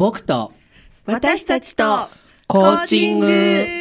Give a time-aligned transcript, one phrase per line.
[0.00, 0.54] 僕と
[1.04, 2.08] 私たちと
[2.46, 3.79] コーチング。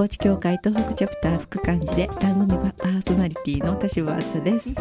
[0.00, 4.74] 日本コーチ協会東北チャプター副幹事で番組パーソナリティの田島あずです。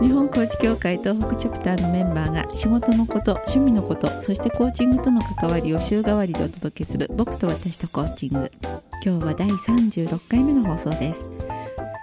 [0.00, 8.52] 日本コーチ協会東北チャプターのメンバーが仕事のこと趣味のことそしてコーチングとの関わりを週替わりでお届けする僕と私とコーチング。
[9.04, 11.28] 今日は第36回目の放送です。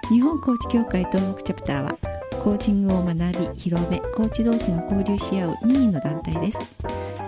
[0.10, 1.98] 日本コーチ協会東北チャプターは
[2.44, 6.60] コーチングを学び広めコーチ同士が交流し合う任意の団体です。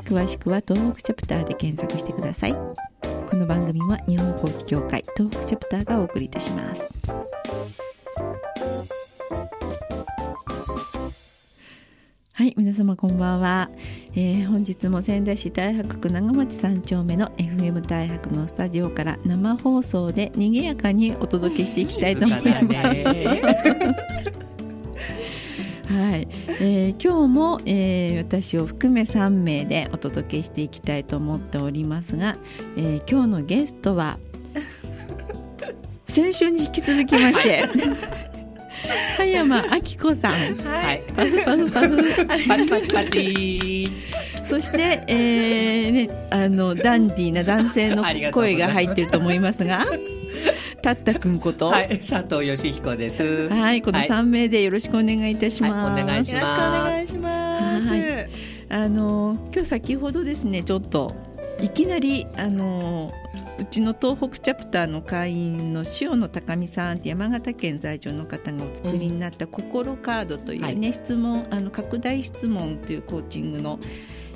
[0.03, 2.82] 詳しくは東北チャプターで検索してください。
[3.33, 6.87] この番組は日本コーチ協会東北チャプターがお送りいたします。
[12.33, 13.71] はい皆様こんばんは、
[14.13, 24.32] えー、本日も仙台市太白区長町3丁目の FM 太白のスタジオから生放送で賑やかにお届けしていきたいと思います、
[26.65, 32.37] えー、今日も、えー、私を含め3名でお届けしていきたいと思っておりますが、
[32.77, 34.17] えー、今日のゲストは
[36.07, 37.65] 先週に引き続きまして
[39.17, 42.25] 葉山明子さん、はい、パフパフパフ。
[42.47, 43.91] パチパチパチ。
[44.45, 49.85] そして、えーね、あのダンディーな男性の声が入ってると思いますが
[50.83, 51.67] たったくんこと。
[51.67, 51.97] はい。
[51.99, 53.47] 佐藤義彦です。
[53.47, 56.41] はいこの3名でよろしくお願いいたします、はい、お願いします。
[56.41, 58.29] よろしくお願いします、はい、
[58.69, 61.15] あの今日先ほどですねちょっと
[61.61, 63.13] いきなりあの
[63.57, 73.79] うちの東北チャプターの会員の塩野高美さんって山形県在住の方がお作りになった「心カード」というね、はい、質問あの拡大質問というコーチングの、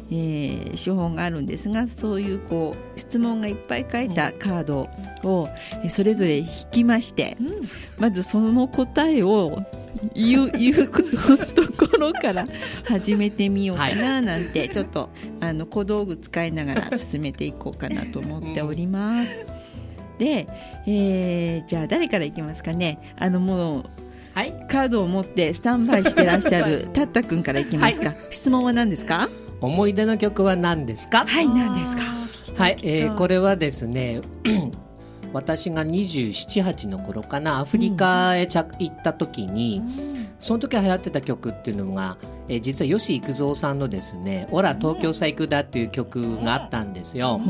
[0.10, 4.90] えー、手法があるんですがそういうこう質問がいっぱい書いたカード
[5.24, 5.50] を、
[5.84, 7.62] うん、それぞれ引きまして、うん、
[7.98, 9.62] まずその答えを
[10.14, 10.92] 言う 言うと
[11.74, 12.48] ころから
[12.86, 15.10] 始めてみようかななんて、はい、ちょっと
[15.42, 19.42] あの小道具使いながら進めていこうかなと思っております。
[19.42, 20.48] うん、で、
[20.86, 23.00] えー、じゃあ誰からいきますかね？
[23.18, 23.84] あのもう
[24.36, 29.28] はい、カードを持ってスタンバイしてらっしゃるたったくんからいきますか、はい、質問は何ですか？
[29.62, 31.26] 思い出の曲は何ですか？
[31.26, 32.04] はい何ですか？
[32.64, 34.22] はい、えー、これはですね
[35.34, 47.42] 私が278の頃かなアフリカへ行った時に、うん、その時流行ってた曲っていうのが、えー、実は吉幾三さんのですね「オラ東京さ行くだ」っていう曲があったんですよ。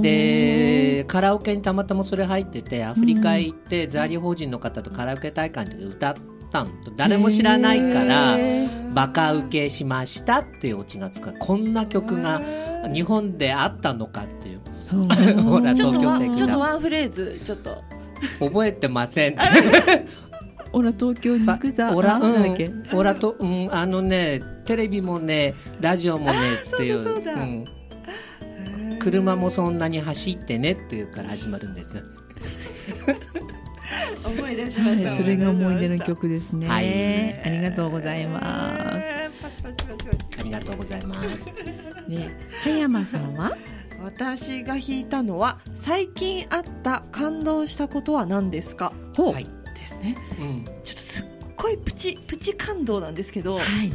[0.00, 6.14] でカラオケにたまたまそれ入っててアフリカへ行って在留邦人の方とカラオケ大会で歌っ
[6.50, 8.38] たんと誰も知らないから
[8.92, 11.34] バカ受けしましたっていうオチがつく。
[11.38, 12.42] こんな曲が
[12.92, 14.60] 日本であったのかっていう。
[15.42, 17.82] ほら東京ちょっとワンフレーズちょっと。
[18.38, 19.36] 覚えてません
[20.72, 22.54] オラ東京に行くざオラうん。
[22.92, 26.38] オラとうんあのねテレビもねラジオもね
[26.74, 26.98] っていう。
[26.98, 27.18] う
[28.94, 32.02] ん、車もそんなに走ってねっていうから始まるんですよ
[34.24, 38.44] 思い出しました、はい、それが思い出の曲ですね、はい、ありがとうございます。
[40.38, 41.46] ありがとうございます。
[42.08, 42.30] ね
[42.64, 43.56] 葉山さんは？
[44.02, 48.92] 私が弾いたのは最近あった感動したことは何ですか？
[49.16, 49.46] はい。
[49.74, 53.90] ですね、うん、ちょっとすっごいプチプチ感動なんですけど、はい、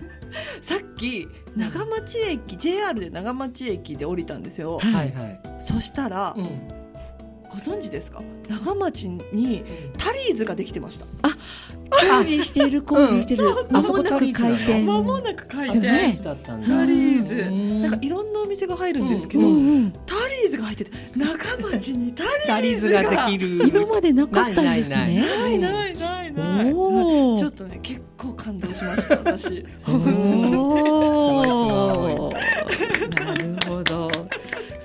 [0.62, 6.68] さっき長町駅 JR で長町駅で降りたんですよ、はいはい、そしたら、うん、
[7.56, 8.20] ご存知ですか？
[8.48, 9.64] 長町に
[9.96, 11.06] タリーズができてました。
[11.22, 11.30] あ
[12.18, 16.34] 工事してる工事してる、うん、間もなく開店間もなく開店、ね、タ
[16.84, 17.50] リーズ
[17.80, 23.02] なんかいろんなお店が入るんですけど、うんうんうん、タリーズが入ってて長町にタリーズが。
[23.08, 23.68] できる。
[23.68, 25.24] 今までなかったんですね。
[25.26, 26.70] ないないないない
[27.38, 29.64] ちょっとね結構感動しました私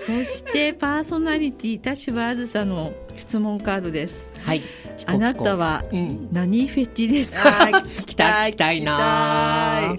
[0.01, 4.25] そしてパーソナリティ田柴あずさの質問カードです。
[4.43, 4.63] はい。
[5.05, 5.83] あなたは
[6.31, 9.95] 何フェチですか、うん、聞きたい聞きたいな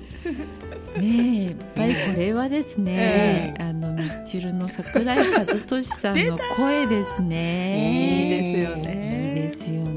[0.98, 8.22] ねやっぱりこれはですね、えー、あのミスチルの桜井和寿さんの声ですね。
[8.22, 9.34] いいですよね。
[9.36, 9.91] いいでですよね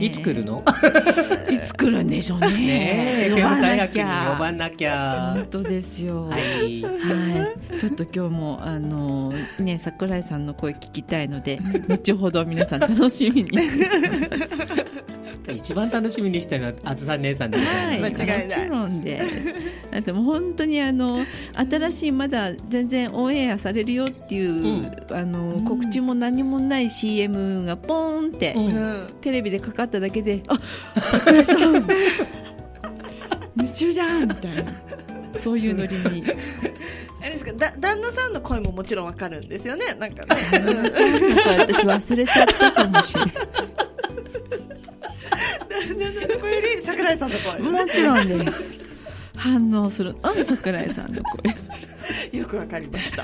[0.00, 0.62] いつ来るの？
[1.50, 2.48] いつ来るんでしょうね。
[2.48, 5.32] ねえ呼ばなきにゃ呼ばなきゃ。
[5.34, 6.28] 本当ですよ。
[6.28, 6.82] はい。
[6.82, 11.58] はい、ちょっと今日もあのね桜井さんの声聞きたいので
[11.88, 13.50] 後ほど皆さん楽しみに。
[15.48, 18.12] 一番楽しみにしてるのはあずさ姉さんでございます。
[18.12, 18.58] から、間違いない。
[18.58, 19.54] もちろんです。
[19.90, 21.24] だってもう本当にあの
[21.68, 24.92] 新しいまだ全然オンエアされるよっていう、うん。
[25.10, 29.08] あの告知も何もない CM がポーンって、うんうん。
[29.20, 30.58] テレビでかかっただけで、あ
[31.02, 31.74] 桜井さん
[33.56, 34.72] 夢中じゃんみたいな
[35.38, 36.24] そういうノリに。
[37.20, 40.36] あれですかだ旦那さんの声ももちろんわかるんですよねなんかね
[41.58, 43.32] 私忘れちゃったかもしれない。
[45.68, 48.78] 旦那の声より桜井さんの声もちろんです。
[49.36, 51.54] 反応するあ桜井さんの声？
[52.36, 53.22] よくわかりました。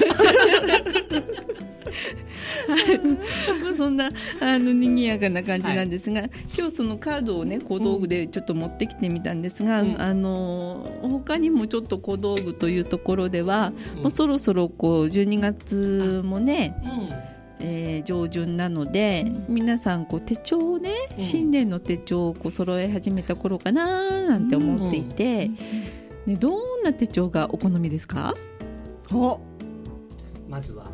[2.69, 4.11] まあそんな
[4.41, 6.23] あの賑やかな感じなんですが、
[6.57, 10.01] 今日そのカードをね小道具でちょっと持ってきてみたんですが、うん。
[10.01, 14.03] あの他にもちょっと小道具というところでは、うん。
[14.03, 17.09] もうそろそろこう12月もね、うん。
[17.61, 21.21] えー上旬なので皆さんこう手帳をね、うん。
[21.21, 25.51] 新年の手帳をこう揃え始めた頃かななんて思っていて、
[26.27, 26.51] ね、ど
[26.81, 28.35] んな手帳がお好みですか？
[29.13, 29.41] お。
[30.49, 30.91] まずは。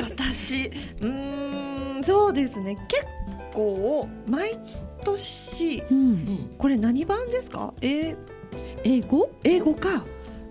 [0.00, 0.66] 私
[1.00, 2.76] うーんそうですね。
[2.88, 3.04] 結
[3.52, 4.58] 構毎
[5.04, 5.98] 年うん。
[5.98, 7.74] うんこれ何版ですか？
[7.80, 8.16] え
[8.84, 9.30] 英語？
[9.44, 10.04] 英語か。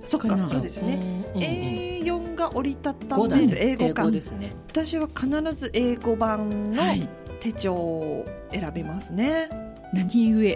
[0.05, 4.53] そっかそうですね、うんうんうん A4 が折りたた語だねめる英語か、ですね。
[4.69, 7.09] 私は必ず英語版のはい。
[7.41, 9.49] 手帳を選びますね、
[9.93, 10.55] 何故？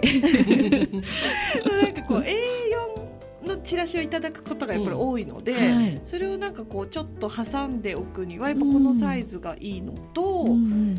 [1.82, 2.32] なんかこう A4
[2.98, 3.01] の
[3.64, 6.00] チラシをいただくことがやっぱり多いので、はい。
[6.04, 10.46] それをなんかこうちょっと挟んでおくにはやっぱこのサイズがいいのと、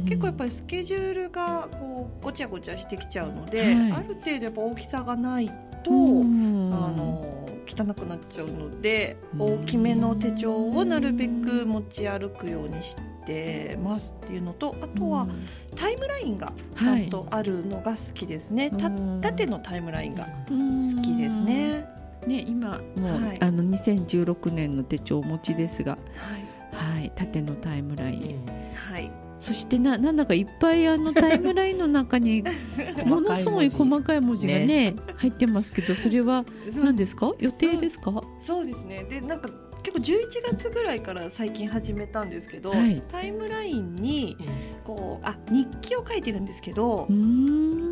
[0.05, 3.91] 結構やっぱりスケジュールがこうごちゃごちゃしてきちゃうので、はい。
[3.91, 5.51] ある程度やっぱ大きさがない
[5.83, 7.33] と、うんあの
[7.65, 15.27] 汚くなっちゃうのでうん大きめの手帳をなるべく持ち歩くようにしてますっていうのとあとは
[15.75, 19.21] タイムラインがちゃんとあるのが好きですね、たうん。
[19.21, 20.53] 縦のタイムラインが好
[20.95, 21.87] 好きですね。
[22.25, 23.37] ね今もう、はい。
[23.41, 32.43] あの2016年の手帳をお持ちですが、はい、はい、縦のタイムライン、はい、そしてななんだかいっぱいあのタイムラインの中に
[33.05, 34.47] ものすごい細かい文字。
[34.47, 37.31] がね入ってますけどそれは何ですか？
[37.39, 39.05] 予定ですか、そうですね。
[39.09, 39.49] でなんか
[39.83, 43.03] 結構11月ぐらいから最近始めたんですけど、はい。
[43.09, 44.37] タイムラインに
[44.85, 47.05] こうあ日記を書いてるんですけど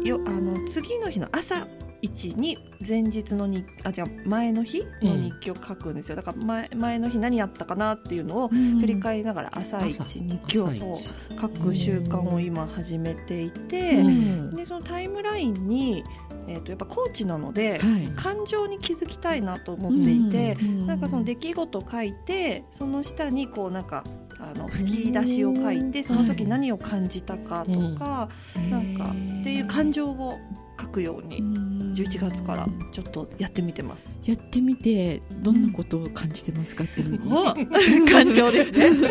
[0.05, 1.67] よあの次の日の朝
[2.01, 2.57] 一に
[2.87, 10.19] 前日の日あじゃあ前の日の日記を書くんですよ、だから前前の日何やったかなっていうのを振り返りながら朝一朝。
[10.19, 10.69] 日記を
[11.39, 14.49] 書く習慣を今始めていて、うん。
[14.51, 16.03] でそのタイムラインに、
[16.47, 18.11] えー、とやっぱコーチなので、はい。
[18.15, 24.03] 感情に気づきたいなと思っていて、うんなんかその出来事を書いてその下にこうなんか
[24.39, 28.29] あの吹き出しを書いてその時何を感じたかとか、
[28.69, 30.39] なんかっていう感情を
[30.70, 31.41] 書くように
[31.95, 34.17] 11月からちょっとやってみてます。
[34.25, 37.53] やってみてどんなことを感じてますかっていうの
[38.05, 38.91] 感情ですね。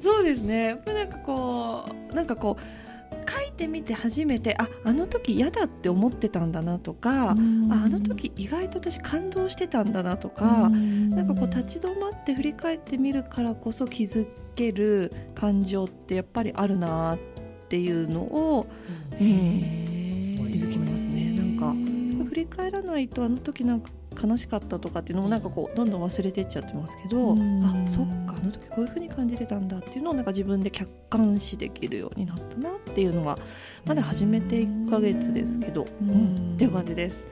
[0.00, 0.80] そうですね。
[0.86, 17.18] なんかこうなんかこう書いてみて初めてああの時嫌だって思ってたんだなとか、ああの時意外と私感動してたんだなとか、なんかこう立ち止まって振り返ってみるからこそ気づける感情ってやっぱりあるなっ
[17.70, 18.66] ていうのを、
[19.12, 21.30] うん、気づきますね。
[21.30, 21.72] なんか
[22.24, 23.90] 振り返らないとあの時なんか
[24.20, 27.64] 悲しかったとかっていうのもなんかこうどんどん忘れていっちゃってますけど、うん。
[27.64, 33.38] あそっかあの時こういうふうに感じてたんだっていうのをなんか自分で客観視できるようになったなっていうのは
[33.84, 36.10] まだ始めて1ヶ月ですけど、うん。
[36.10, 36.54] うん。
[36.54, 37.24] っていう感じです。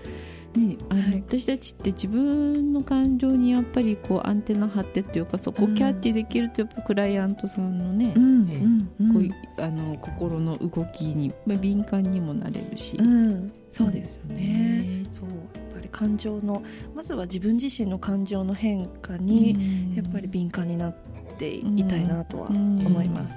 [0.54, 1.24] ね、あのはい。
[1.26, 14.34] 私たちって自分の感情にやっぱりこうアンテナ張ってっていうかそこをキャッチできるとやっぱクライアントさんのね、んうんこういあの心の動きにまあ敏感にもなれるし、うん、そうですよね。
[14.34, 15.06] ね。
[15.10, 15.28] そう。
[15.28, 16.62] やっぱり感情の
[16.94, 19.58] まずは自分自身の感情の変化に、う
[19.92, 19.94] ん。
[19.94, 20.96] やっぱり敏感になっ
[21.38, 23.34] ていたいなとは思います。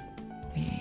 [0.56, 0.81] へー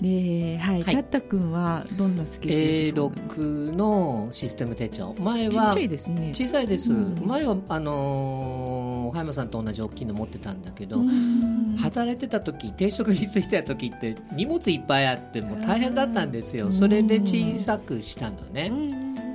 [0.00, 0.94] で、はい、はい。
[0.94, 5.14] たったくんはどんなスケジュール A6 のシステム手帳。
[5.18, 6.32] 前はいですね。
[6.34, 7.26] 小さいです、うん。
[7.26, 11.76] 前はあのー葉山さんと同じ大きいの持ってたんだけど、うん。
[11.78, 16.60] 働いてた時定職立してた時って荷物いっぱいあってもう大変だったんですうん。
[16.66, 18.68] よそれで小さくしたのね。
[18.70, 18.74] う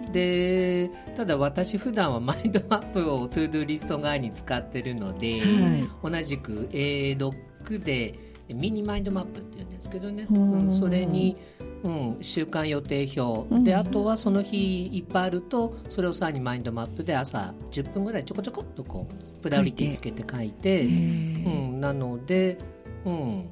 [0.09, 0.11] ん。
[0.11, 6.11] でただ私普段はマインドマップを to-do リスト側に使ってるので、はい。
[6.11, 11.37] 同じく A6 でミニマインドマップっていうんですけどね、ほううん、それに、
[11.83, 13.63] うん、週間予定表、うん。
[13.63, 22.59] であとはその日いっぱいあるとそれをさらにマインドマップで朝10分ぐらいちょこちょこっとこうプライオリティつけて書いてへうーん、なので、
[23.05, 23.45] うん、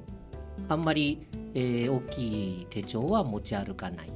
[0.70, 4.12] あんまり、えー大きい手帳は持ち歩かない。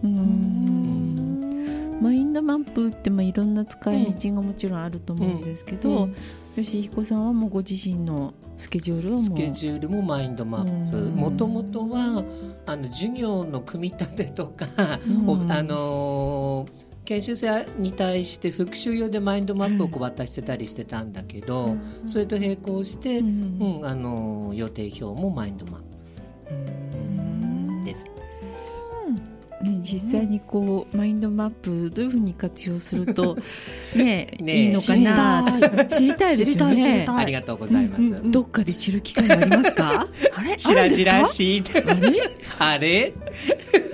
[2.00, 6.16] マインドマップってまあいろんな使い道がもちろんあると思うんですけど、うん。
[6.56, 9.22] 吉彦さんはもうご自身のスケジュールをもう。
[9.22, 10.98] スケジュールもマインドマップ。
[10.98, 11.16] うん。
[11.16, 12.24] もともとは
[12.66, 14.66] あの授業の組み立てとか、
[15.08, 15.30] うん。
[15.30, 25.82] おあのー研修生に対して復習用でマインドマップをこう渡してたりしてたんだけど、それと並行して、ううんんあのー予定表もマインドマッ
[26.52, 27.84] うん。
[27.86, 28.06] プです。
[29.64, 33.38] ね、実際にこうマインドマップどういうふうに活用すると
[33.96, 35.86] ねねいいのかな？
[35.90, 36.38] 知りたい。
[36.38, 37.06] ですよね。
[37.10, 38.02] ありがとうございます。
[38.02, 40.08] うんうんどっかで知る機会ありますか？
[40.36, 40.58] あれ？
[40.58, 41.64] しらじらいしい。
[41.76, 42.14] あれ？
[42.60, 43.14] あれ？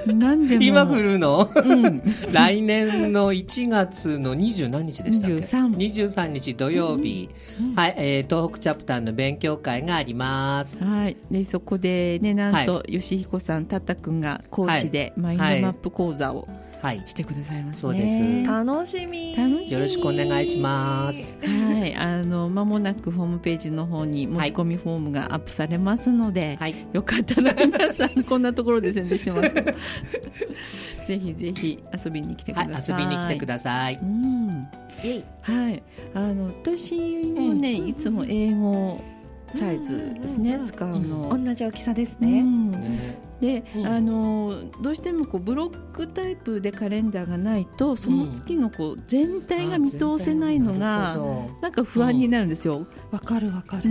[0.07, 0.61] 何でも。
[0.63, 1.49] 今降るの？
[1.55, 2.01] うん。
[2.31, 7.29] 来年の1月の20何日でしたっけ？23 23日土曜日、
[7.75, 10.77] はいえー東北チャプターの勉強会があります。
[10.83, 16.47] はい、でそこでねなんと吉彦さん、たったくんが講師でマインドマップ講座を
[16.83, 17.79] はい、してくださいますね。
[17.79, 18.45] そうです。
[18.45, 19.33] 楽しみ。
[19.37, 19.71] 楽しみ。
[19.71, 21.31] よろしくお願いします。
[21.41, 29.71] はい、あの間もなくホームページの方に申し込みフォームがアップされますので、はい、よかったら皆さん こんなところで宣伝してますけど。
[31.07, 33.01] ぜひぜひ遊びに来てくはい、ださい。
[33.01, 33.99] 遊びに来てください。
[34.01, 34.67] うん。
[35.05, 35.23] イエイ。
[35.41, 38.99] はい、あの私もね、いつも英語
[39.51, 40.59] サイズですね、うん。
[40.59, 41.43] うん使うの。
[41.45, 42.71] 同じ大きさですね、うん。
[42.71, 43.85] ねで、うん。
[43.85, 53.89] あのどうしてもこうブロックタイプでカレンダーがないとその月のこう全体が見通せないのがほなんか不安になるんですよ、わかるわかる、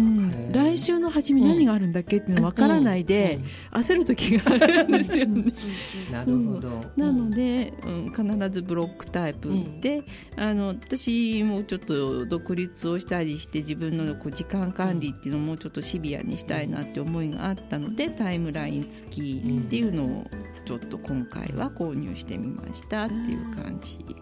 [0.52, 3.40] 来週の初め何があるんだっけっていうのわからないで、
[3.72, 5.26] 焦る時があるんですよね。
[5.26, 5.52] うん。
[6.12, 6.84] なるほど。
[6.96, 10.04] なので、うん、必ずブロックタイプで、
[10.36, 20.30] あの私もちょっと独立をしたりして自分のこう時間管理っていうのをもうちょっとシビアにしたいなって思いがあったのでタイムライン付きっていうのを
[20.64, 24.14] ちょっと今回は購入してみましたっていう感じで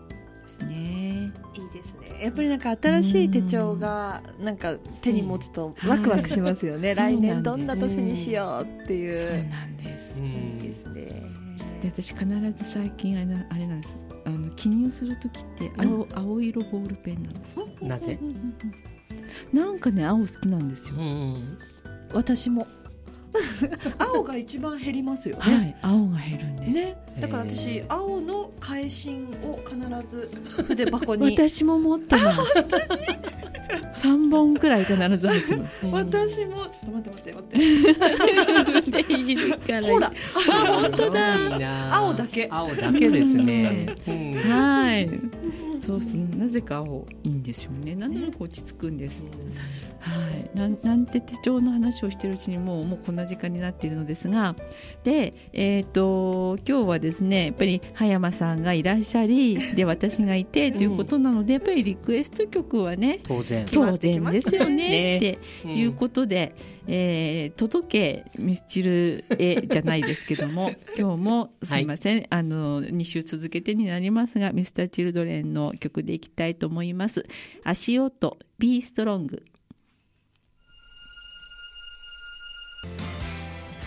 [0.46, 1.32] すね。
[1.54, 2.22] いいですね。
[2.24, 6.96] やっぱりなんか新しい手帳がなんか手に持つとワクワクしますよね、うん。
[6.96, 10.20] 来年どんな年にしようっていう、そうなんです。
[10.20, 10.24] う。
[10.24, 11.30] いいんですね。
[11.82, 13.96] で私必ず最近あれなあれなんです。
[14.26, 17.68] あの記入する時って青,、青色ボールペンなんですよ。
[17.80, 18.18] なぜ？
[19.52, 20.96] なんかね青好きなんですよ。
[20.98, 21.58] うん。
[22.12, 22.66] 私も
[23.98, 25.42] 青が一番減りますよね。
[25.42, 30.30] はい青が減るんです、ね、だから私青の返信を必ず
[30.66, 31.36] 筆箱に。
[31.36, 32.68] 私も持ってます。
[33.92, 35.86] 三本くらい必ず入ってます。
[35.90, 36.66] 私も。
[36.66, 37.58] ちょっと待って待って
[38.78, 39.12] 待って。
[39.12, 39.82] いいから。
[39.82, 40.12] ほら。
[40.66, 41.96] 本当だ。
[41.96, 42.48] 青だけ。
[42.50, 43.94] 青だけですね。
[44.06, 44.34] うん。
[44.50, 45.39] はい
[45.80, 47.94] そうそうなぜか青いいんですよね。
[47.94, 49.24] なんとなく落ち着くんです、
[49.98, 54.54] はい、なんなんて手帳の話をしているうちにもうもうこんな時間になっているのですが。
[55.04, 63.66] で、えー、と今日はですねやっぱり葉山さんがいらっしゃり で私がいてということなので、やっぱりリクエスト曲はね当然。
[63.70, 66.54] 当然ですよねねってうんいうことで、
[66.86, 77.26] えー届けミスチルへじゃないですけども 今日もすいません、あの2週続けてになりますがミスターチルドレンの曲でいきたいと思います。
[77.64, 79.42] 足音 Be Strong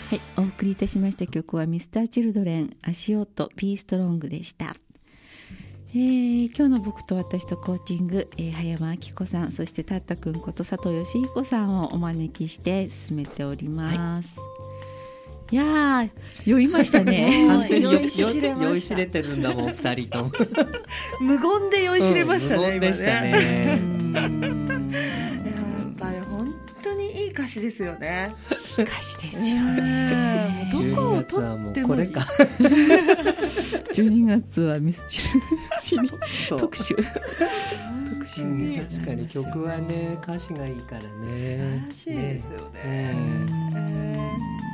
[0.10, 4.74] はいお送りいたしました曲はミスターチルドレン足音 Be Strong でした
[5.96, 14.40] えー今日の僕と私とコーチング、えー、葉山明子さんそしてたったくんこと佐藤義彦さんをお招きして進めております、
[15.52, 16.10] い、やー
[16.48, 17.46] 酔いましたね。
[17.48, 17.94] 完全に。
[17.94, 20.32] 酔いしれ酔いしれてるんだもん二人とも。
[21.22, 23.82] 無言で酔いしれましたね、うん無言でした今ね。
[24.14, 28.34] やっぱり本当にいい歌詞ですよね
[28.82, 30.70] 歌詞ですよね。
[30.72, 32.22] どこを12月はも撮ってもうこれか。
[33.94, 36.08] 12月はミスチル
[36.58, 36.96] 特集。
[36.96, 37.04] 特
[38.24, 38.44] う集。
[38.44, 41.32] んで確かに曲はね歌詞がいいから素ね。
[41.32, 42.80] 晴らしいですよね。
[42.84, 43.76] ねえ。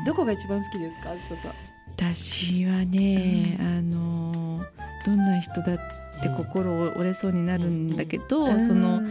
[0.04, 0.06] ー。
[0.06, 1.54] どこが一番好きですかあずささん。
[1.98, 4.62] 私はね、あの
[5.06, 9.02] どんな人だって心折れそうになるんだけど、その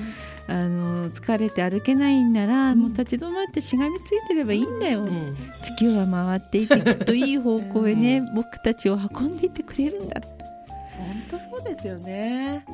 [0.46, 5.36] あの疲れて歩けないんなら、もう立ち止まってしがみついてればいいんだよ、うん。
[5.62, 10.20] 地球は回っていてきっといい方向へね、僕たちを運んでいってくれるんだ。
[10.96, 12.64] 本当そうですよね。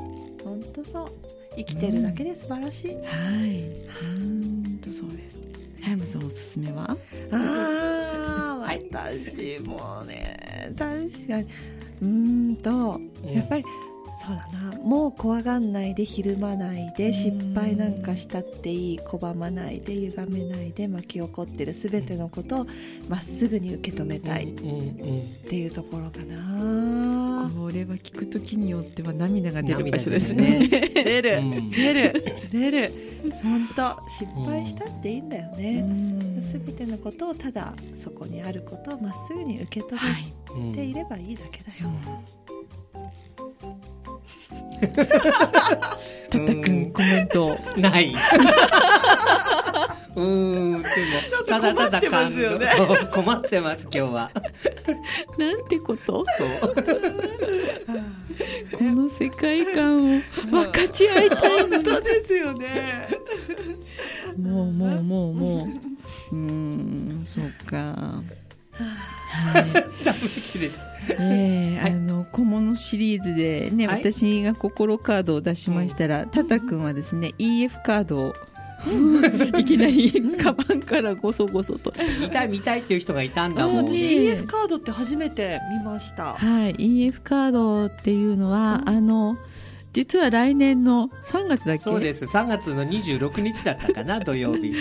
[0.43, 1.09] 本当そう。
[1.57, 3.05] 生きてるだけで素晴らしい、はい。
[3.05, 5.37] 本当そうです。
[5.83, 6.97] 葉山さんおすすめは？
[7.31, 11.47] あ私もね確かに。
[12.03, 12.09] うー
[12.53, 13.64] んとやっぱり、
[14.26, 14.78] そうだな。
[14.78, 22.66] もう怖がんないでひるまないで失敗なんかしたっていい拒まないで歪めないで巻き起こってる全てのことを
[23.09, 24.54] まっすぐに受け止めたいっ
[25.49, 30.69] ていうところかな、これは聞くときによっては涙が出る場所ですね。
[30.69, 31.71] 出る、うん。
[31.71, 32.25] 出る。
[32.52, 32.93] 出る。
[33.43, 36.40] 本当失敗したっていいんだようね、ん。
[36.43, 39.97] 全てのことをただそこにあることをまっすぐに受け止
[40.66, 41.73] めていればいいだけだよ、
[44.88, 45.07] たっ
[46.31, 47.59] たくんコメント。
[47.76, 48.14] ない。
[50.17, 50.95] うーん、でも、
[51.49, 54.31] ただただ感動、そう困ってます、今日は。
[55.38, 56.25] なんてこと？
[56.38, 56.49] そう。
[58.79, 61.85] この世界観を分かち合いたいのに。
[61.85, 63.09] 本当ですよね
[64.37, 65.69] もうもうもうも
[66.33, 66.37] う。
[66.37, 67.76] うーん、そうか。
[67.76, 68.23] は
[69.61, 69.64] い。
[70.05, 70.71] ダメ切れ
[71.21, 73.99] ええあの小物シリーズでね、はい。
[74.00, 78.35] 私が心カードを出しましたら、タタ君はですね EF カードを
[79.59, 81.92] いきなり カバンからごそごそと。
[82.21, 83.87] 見たい見たいっていう人がいたんだもん。
[83.88, 86.35] 私ね EF カードって初めて見ました。
[86.35, 86.75] はい。
[86.75, 89.37] EF カードっていうのは、あの
[89.94, 91.78] 実は来年の3月だっけ？
[91.78, 92.25] そうです。
[92.25, 94.75] 3月の26日だったかな、 土曜日。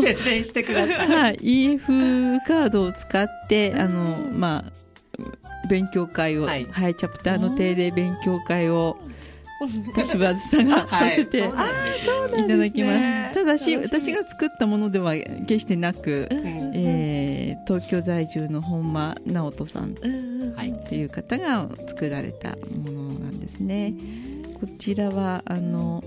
[0.00, 1.08] 宣伝してください。
[1.08, 4.72] はい、EF カードを使ってあのまあ
[5.66, 8.98] 勉強会を、ははいい、チャプターの定例勉強会を
[9.94, 13.34] 柏津さんがさせて、はいいただきます。
[13.34, 20.72] ただし、私が作ったものでは決してなく、うんえー東京在住の本間直人さんっうんうんはい。
[20.88, 22.50] ていう方が作られた
[22.84, 23.94] ものなんですね。
[24.60, 26.04] こちらはあの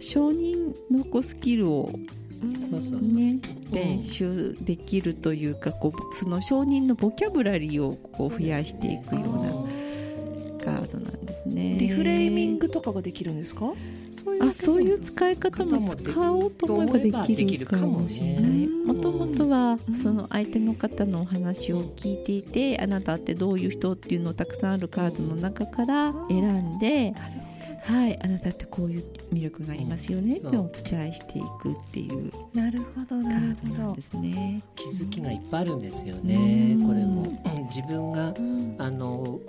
[0.00, 1.92] 承認のこスキルを
[2.60, 3.12] そうそうそう。
[3.12, 3.38] ね
[3.72, 11.76] 練習できるというか、こうその承認のボキャブラリーをこう増やしていくようなカードなんですね。
[11.78, 13.72] リフレーミングとかができるんですか
[14.26, 27.14] そうあそういう使い方も使おうと思えばできるかもしれないもともとはその相手の方のお話を聞いていてあなたってどういう人っていうのをたくさんあるカードの中から選んで
[27.86, 30.56] はいあなたってこういう魅力がありますよねってそう。
[30.58, 33.94] お伝えしていくっていうなるほどカなるほど。
[33.94, 34.60] ですね。
[34.74, 36.82] 気づきがいっぱいあるんですよねう。
[36.82, 36.86] ん。
[36.88, 37.22] これも。
[37.22, 37.26] う
[37.62, 38.34] ん自分が、
[38.78, 39.40] あの、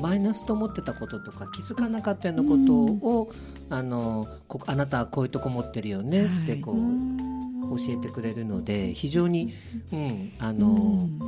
[0.00, 3.32] マイナスと思ってたこととか気づかなかったようなことを、
[3.70, 9.54] あのこあなたはこういうとこ持ってるよねってこう、教えてくれるので非常に、
[9.92, 10.70] うん、あの、う
[11.04, 11.18] ん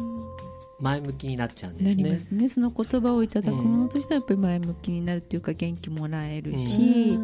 [0.83, 2.03] 前向きになっちゃうんですね。
[2.03, 2.21] なりま。
[2.21, 2.49] すね。
[2.49, 7.17] その言葉をいただくものとしてはやっぱり前向きになるっていうか元気もらえるし、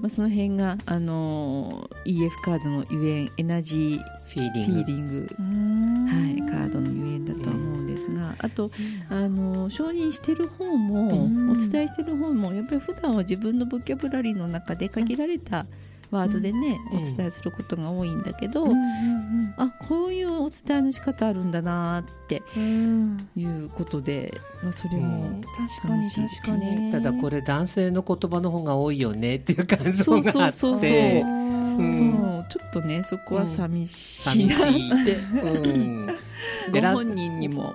[0.00, 4.72] まあ、その辺が、あのー EF カードのゆえんエナジーフィーリング。
[4.72, 8.70] フィーリング、はい、カードのゆえんだとは思うんですが、あと、
[9.10, 11.50] あのー承認してる方も、うん。
[11.50, 15.66] お伝えしてる方もやっぱり普段は自分のボキャブラリーの中で限られた
[16.10, 16.98] ワードでね、うん。
[17.00, 22.62] お伝えすることが多いんだけど、うんあこういうお伝えの仕方あるんだなってうん。
[22.62, 25.40] うんいうことで、まあ、それもうん。
[25.40, 26.92] 確かに楽しいです確かにね。
[26.92, 30.30] ただこれ男性の言葉の方が多いよねっていう感想があって。
[30.32, 30.88] そうそうそうそう。
[30.88, 31.82] う。
[31.82, 31.96] ん。
[31.96, 32.46] そう。
[32.48, 34.48] ちょっとねそこは寂しい。
[34.50, 36.06] 寂なって、しい、うん、
[36.72, 37.74] ご本人にも、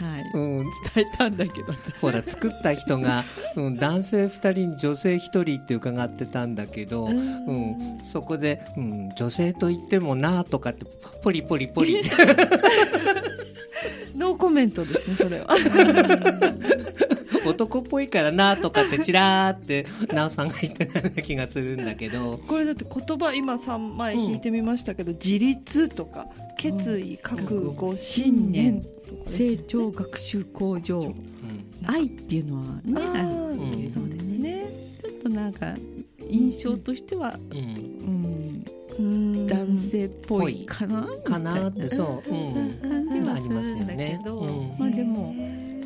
[0.00, 1.74] はい、うん、伝えたんだけど。
[2.00, 3.24] ほら作った人が、
[3.56, 7.98] うん、男性2人に女性1人って伺ってたんだけど、うん。
[8.02, 10.86] そこで、うん、女性と言ってもなとかって
[11.22, 12.02] ポリポリポリ。
[14.16, 15.56] ノーコメントですねそれは。
[17.46, 22.38] 男っぽいからなとかってちらーってなおさんが言ってたような気がするんだけど。
[22.46, 26.26] これだって言葉今3枚引いてみましたけど、自立とか
[26.58, 27.96] 決意覚悟。
[27.96, 31.14] 信念とかね成長学習向上うん。
[31.86, 33.28] 愛っていうのはねあ
[33.94, 34.08] そう。
[34.08, 34.38] ですね。
[34.38, 34.70] ね
[35.02, 35.74] ちょっとなんか
[36.28, 38.64] 印象としては、うん。
[38.98, 39.46] うん、うん。
[39.46, 41.08] 男性っぽいかな？
[41.24, 41.68] かな？
[41.68, 44.78] ってそう、うん、感じはありますするんだよねけど、うん。
[44.78, 45.34] まあでも、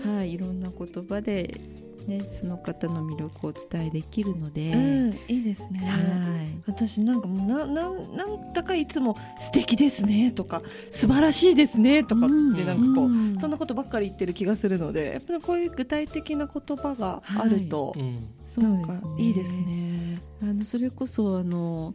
[0.05, 1.61] はい、いろんな言葉で、
[2.07, 5.81] ね、その方の魅力をお伝えできるので、うんいいですね。
[5.81, 6.63] はい。
[6.67, 13.39] 私なんかもうななんなんだかいつも素敵ですねとか素晴らしいですねとかってなんかこう、うん。
[13.39, 18.15] そんなことばっかり言ってる気がするのでやっぱりこういう具体的な言葉があると、うん。
[18.63, 19.23] なんかそうですね。
[19.23, 20.19] いいですね。
[20.43, 21.95] あのそれこそあの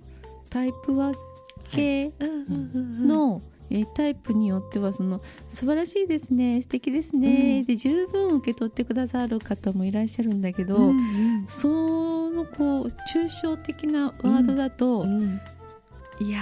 [0.49, 1.13] タイプ分
[1.71, 7.65] けの、えータイプによってはその素晴らしいですね素敵ですね、うん。
[7.65, 11.01] で十分受け取ってくださる方もいらっしゃるんだけど、うんう
[11.43, 11.45] ん。
[11.47, 11.67] そ
[12.29, 15.39] のこう抽象的なワードだと、うん
[16.21, 16.41] いや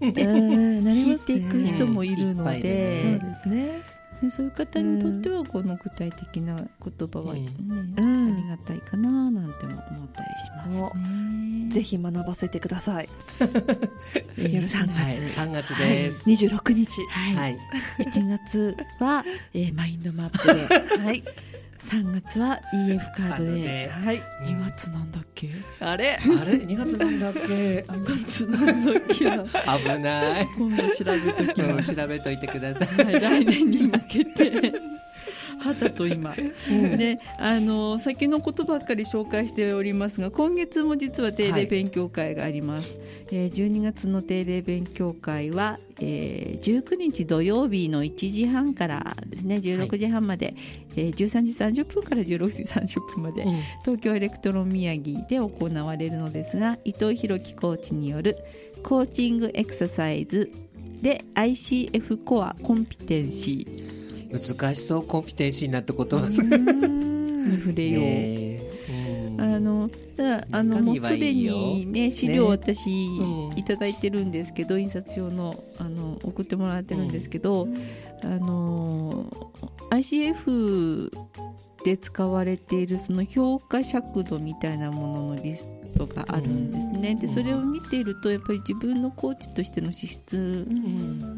[0.00, 0.84] ーってうん。
[0.84, 1.40] なり引いますね。
[1.40, 4.01] ていく人もいるのでそうですね。
[4.22, 7.62] ね、そういう方にとってはこの具体的な言葉はね、う
[8.06, 10.28] んありがたいかななんても思ったり
[10.70, 11.70] しますね。
[11.70, 13.08] ぜひ学ばせてください。
[13.40, 16.22] えー3はい、月、3月です。
[16.26, 16.86] 二十六日。
[17.08, 17.58] はいはい、
[18.00, 21.22] 1月は、えーマインドマップで はい。
[21.82, 24.22] 3月は EF カードでで、はい。
[24.44, 25.50] 2月なんだっけ？
[25.80, 26.14] あれ？
[26.14, 27.40] あれ、2月なんだっけ
[27.88, 29.24] ？2月なんだっけ？
[29.24, 30.48] な危ない。
[30.56, 33.04] 今度調べときうんます、調べといてください。
[33.04, 34.72] はい、来年に向けて
[35.62, 42.96] 肌と今、であの先のことばっかり紹介しておりますが今月も実は定例勉強会があります、
[43.30, 50.54] えー12月の定例勉強会は、えー19日土曜日の1時半からですね16時半まで、
[50.96, 53.62] えー13時30分から16時30分まで、うん。
[53.82, 58.36] 東京エレクトロン宮城で行われるのですが伊藤弘樹コーチによる
[58.82, 60.50] コーチングエクササイズ
[61.00, 64.01] で ICF コアコンピテンシー
[64.32, 66.28] 難しそう、コンピテンシーなってことは。
[66.28, 68.00] に触れよ。
[68.00, 69.40] う、ねうん。
[69.40, 77.68] あのただあのもうすでにね資料私、うんいただいてるんですけど印刷用のあの送ってもらってるんですけど、
[78.22, 79.26] あの
[79.90, 81.10] ICF
[81.84, 85.66] で使われているその評価尺度みたいなもののリス
[85.96, 90.66] トがあるんですね、でそれを見ているとやっぱり自分のコーチとしての資質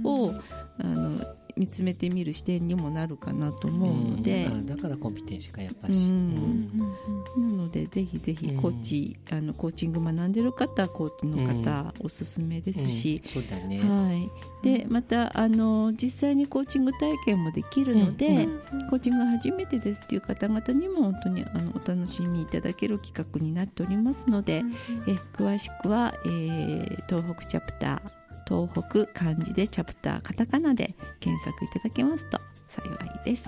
[0.04, 0.32] を
[0.78, 1.20] あの
[1.56, 4.70] 見つめてみる視点にもなるかなと思うので、うん。
[4.72, 13.30] あだからコンピテンシーかやっぱし、なのでぜひぜひコーチ、あのコーチング学んでる方コーチの方、おすすめですし、うん。
[13.30, 18.48] そうだね、はい、でまたあの実際にコーチング体験もできるので、
[18.90, 24.62] コーチング初めてですっていう方々にも本当にあのお楽しみいただける企画になっておりますので、
[25.06, 33.46] え詳しくは、えー東北チャプター東北漢字でチャプターカタカナで検索いただけますと幸いです。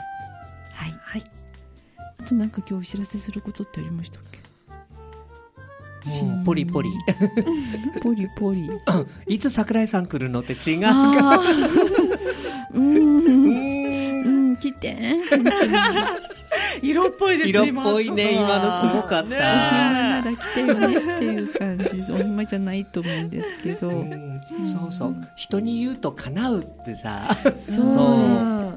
[0.74, 1.24] はい、はい。
[2.18, 4.38] あとなんか今日お知らせすることってありましたっけ？
[6.44, 6.90] ポリポリ
[8.02, 8.68] ポリポリ。
[9.26, 14.96] いつ桜井さん来るのって違うあー うーん、うんうん、来て。
[16.90, 17.68] 色っぽいですね。
[17.68, 22.12] 色っぽいね今のすごかったお暇なら来てよねっていう感じ。
[22.12, 23.88] お暇じゃないと思うんですけど。
[23.88, 27.86] うんそうそう人に言うと叶うってさそう。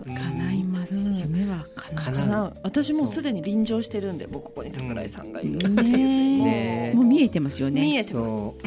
[0.05, 0.95] 叶います。
[0.95, 1.63] うん夢は
[1.95, 2.53] 叶う。
[2.63, 5.73] 私もうすでに臨場してるんで、もうここに桜井さんがいるっていう。
[5.83, 7.81] ねねもう見えてますよね。
[7.81, 8.61] 見えてます。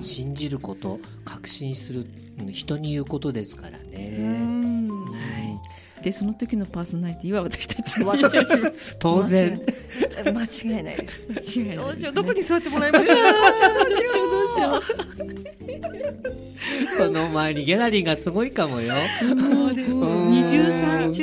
[0.00, 2.06] 信じること確信する
[2.40, 4.57] うん人に言うことですからうね、
[6.08, 6.12] んはい。
[6.12, 8.02] でその時のパーソナリティは私たち。
[8.02, 8.38] 私
[8.98, 9.60] 当然。
[10.24, 11.58] 間違いないです。
[11.58, 13.06] 違いないどうしようどこに座ってもらいます？
[13.08, 14.82] どうしようどうしよ
[16.96, 18.94] その前にギャラリーがすごいかもよ。
[19.20, 19.72] そう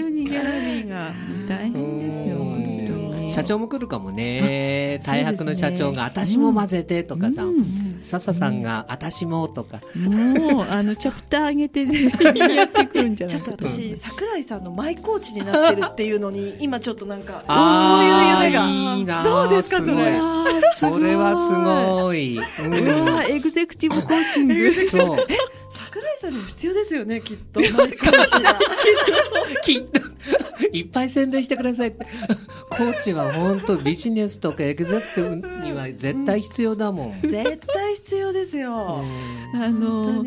[0.09, 1.11] にギャラリーが。
[1.47, 3.29] 大変ですよ。
[3.29, 4.99] 社長も来るかもね。
[5.03, 7.43] あ大白の社長が「私も混ぜて」とかさ。
[7.43, 9.81] うん笹さんが「私も」とか。
[9.95, 12.03] もうあのチャプター上げてで
[12.55, 18.65] やってくるんじゃないちょっと私桜井さんのマイコーチになってるっていうのに今ちょっとなんかそういう夢が。
[18.67, 20.05] いいなどうですかそすごい。
[20.05, 20.99] れあーすごい。
[20.99, 24.53] それはすごい、うわーエグゼクティブコーチング。
[24.53, 25.27] うん、そう。
[25.71, 27.59] 桜井さんにも必要ですよねきっと。
[27.61, 28.59] マイコーチが。
[29.63, 30.14] きっと
[30.79, 31.89] いっぱい宣伝してください。
[31.89, 32.05] って
[32.69, 38.73] コーチは本当ビジネスとかエグゼクティブには絶対必要だもん、絶対必要ですよ。
[38.73, 39.03] あ
[39.53, 40.25] 本の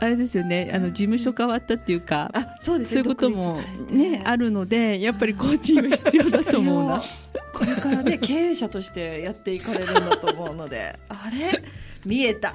[0.00, 0.70] あれですよね。
[0.74, 7.02] あの事務所変わったっていうかあそうですそういうこともねあるのでやっぱりコーチング必要だと思うな。
[7.54, 10.98] これからね経営者としてやっていかれるんだと思うので。
[11.08, 11.62] あれ？
[12.04, 12.54] 見えた。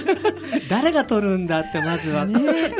[0.70, 2.72] 誰が取るんだってまずは、ね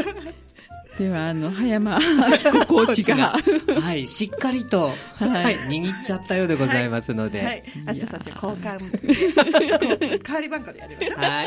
[1.01, 3.35] ではあの葉山明子コーチが。
[3.81, 5.57] はいしっかりと、はい。
[5.61, 7.63] 握っちゃったようでございますので、はい。
[7.87, 10.21] あすさんじゃ交換。
[10.23, 11.47] 代わり番号でやりましょうはい。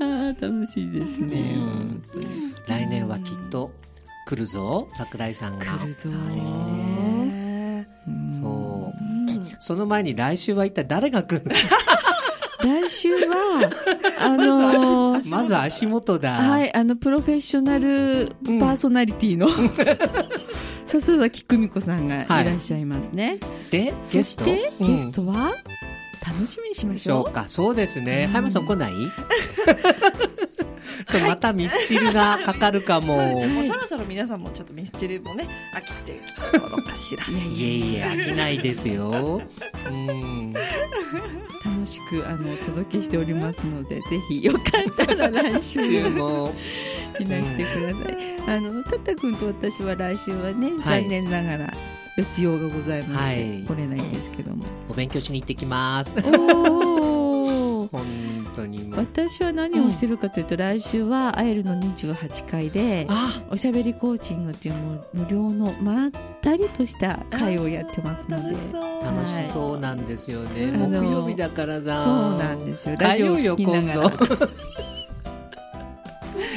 [0.00, 1.54] あー楽しいですね。
[1.56, 2.02] うん。
[2.66, 3.70] 来年はきっと
[4.26, 5.66] 来るぞ桜井さんが。
[5.66, 8.10] 来るぞねう。
[8.10, 8.40] ん。
[8.42, 11.44] そうその前に来週は一体誰が来る
[12.66, 13.70] 来週は
[14.18, 19.48] あのーまず足元だ、はい、あのプロフェッショナルパーソナリティの、
[20.86, 23.38] 笹崎久美子さんがいらっしゃいますね。
[23.70, 24.44] でそゲスト？
[24.44, 24.96] して、うん。
[24.96, 25.52] ゲストは
[26.26, 27.24] 楽しみにしましょう。
[27.24, 28.24] そうかそうですね。
[28.26, 28.32] うん。
[28.32, 28.92] ハ山さん来ない？
[31.04, 33.16] とまたミスチルがかかるかも。
[33.46, 37.24] もうそろそろ皆さんもちょっとミスチルもね飽きてきた頃かしら。
[37.24, 39.42] いやいえいえ飽きないですよ。
[39.88, 40.52] うん。
[40.52, 46.52] 楽しくあのお届けしておりますので、ぜひよかったら来週注文
[47.18, 48.56] いらしてください。
[48.56, 51.02] あのたったくんと私は来週はね、はい。
[51.02, 51.74] 残念ながら
[52.16, 53.64] 別用がございまして、はい。
[53.64, 54.64] 来れないんですけども。
[54.88, 56.12] お勉強しに行ってきます
[57.90, 58.04] 本
[58.54, 63.42] 当に私は何をしてるかというと、来週はアエルの28回であ。
[63.50, 64.74] おしゃべりコーチングっていう
[65.12, 68.50] 無料のまったりとした会をやってますので。
[68.50, 68.82] 楽しそう。
[69.02, 72.02] 楽しそうなんですよね、木曜日だからさ。
[72.02, 72.96] そうなんですよ。
[72.98, 74.10] ラジオよ聞きながら。
[74.10, 74.48] 今度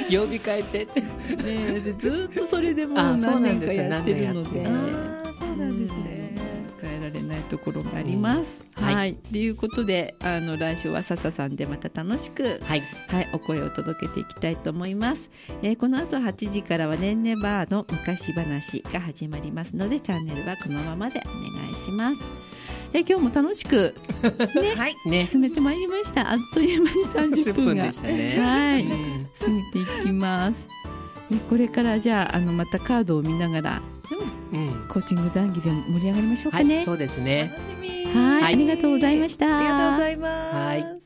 [0.09, 0.83] 曜日変えて。
[0.83, 4.65] ってねでずっとそれでもう何年かやってるので。
[4.65, 6.35] そうなんですね。
[6.81, 8.68] 変えられないところがあります。
[8.89, 9.11] うんはい。
[9.11, 12.83] はい、ということであの来週は笹さんでまた楽しく、はい。
[13.07, 15.29] はい、お声を届けていきたいと思います。
[15.61, 22.17] えーこの後8時からはねんねバーの昔話が始まりますのでチャンネルはこのままでお願いします。
[22.93, 23.95] えー今日も楽しく
[24.75, 24.95] はい。
[25.05, 25.25] ね。
[25.25, 26.31] 進めてまいりました。
[26.31, 28.37] あっという間に30 10分分がでしたね。
[28.39, 28.83] はい。
[28.83, 29.27] うん。
[29.39, 30.57] 過ぎていきます。
[31.29, 33.81] ねこれからじゃああのまたカードを見ながら
[34.15, 34.85] うん。
[34.87, 36.83] コーチング談義で盛り上がりましょうはいかね。
[36.83, 37.53] そうですね。
[38.13, 38.53] はい。
[38.53, 39.45] ありがとうございました。
[39.45, 40.55] ありがとうございます。
[40.55, 40.97] はい